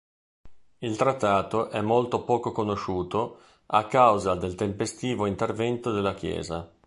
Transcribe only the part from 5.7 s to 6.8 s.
della Chiesa.